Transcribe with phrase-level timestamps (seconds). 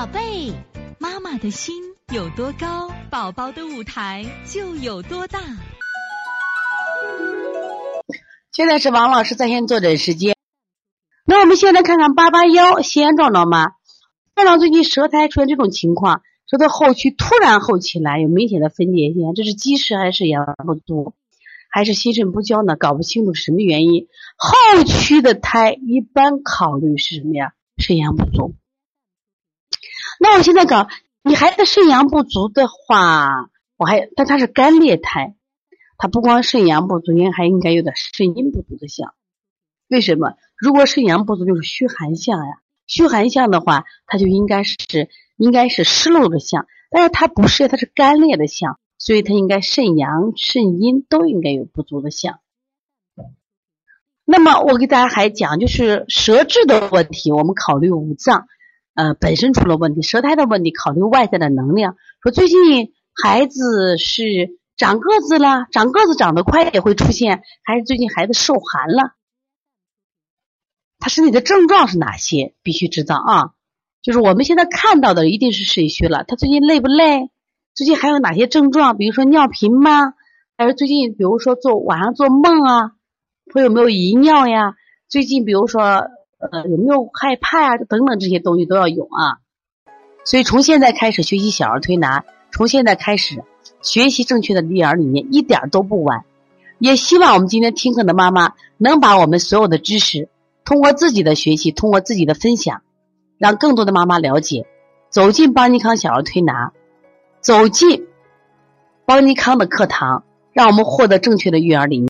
[0.00, 0.50] 宝贝，
[0.98, 1.74] 妈妈的心
[2.10, 5.38] 有多高，宝宝的舞台就有多大。
[8.50, 10.34] 现在是王老师在线坐诊时间。
[11.26, 13.72] 那我们现在看看八八幺西安壮壮妈，
[14.34, 21.12] 壮壮最近舌苔出现这种情况，舌头后区突然厚起来，有明显的分界线，这是积食还是阳不足，
[21.68, 22.74] 还是心肾不交呢？
[22.74, 24.08] 搞不清楚什么原因。
[24.38, 27.52] 后区的苔一般考虑是什么呀？
[27.76, 28.54] 肾阳不足。
[30.30, 30.86] 那我现在搞
[31.24, 35.34] 你孩子肾阳不足的话，我还但他是干裂苔，
[35.98, 39.12] 他不光肾阳不足，应该还应该有点肾阴不足的象。
[39.88, 40.34] 为什么？
[40.56, 42.60] 如果肾阳不足，就是虚寒象呀。
[42.86, 44.76] 虚寒象的话，它就应该是
[45.36, 52.38] 应该是湿漏的象，但是它不是，它是干裂的象，所以它应该肾阳、肾阴都应该有不足的象。
[54.24, 58.46] 那么我给大家还讲，就是舌质的问题，我们考虑五脏。
[58.94, 61.96] 呃，本身出了问题，舌苔的问题，考虑外在的能量。
[62.22, 69.14] 说最近孩子是长个子了，长个子长得快也会出现，还是最近孩子受寒了？
[70.98, 72.54] 他身体的症状是哪些？
[72.62, 73.50] 必须知道啊！
[74.02, 76.24] 就是我们现在看到的一定是肾虚了。
[76.24, 77.30] 他最近累不累？
[77.74, 78.96] 最近还有哪些症状？
[78.96, 80.14] 比如说尿频吗？
[80.58, 82.92] 还是最近比如说做晚上做梦啊？
[83.54, 84.74] 会有没有遗尿呀？
[85.08, 86.08] 最近比如说。
[86.40, 87.76] 呃，有没有害怕啊？
[87.76, 89.38] 等等这些东西都要有啊。
[90.24, 93.44] 所以从现在开始学习小儿推拿，从现在开始
[93.82, 96.24] 学习正确的育儿理念，一点都不晚。
[96.78, 100.30] 也希望我们今天听课的妈妈能把我们所有的知识，
[100.64, 102.80] 通过自己的学习，通过自己的分享，
[103.36, 104.66] 让更多的妈妈了解，
[105.10, 106.72] 走进邦尼康小儿推拿，
[107.40, 108.06] 走进
[109.04, 110.24] 邦尼康的课堂，
[110.54, 112.08] 让我们获得正确的育儿理念。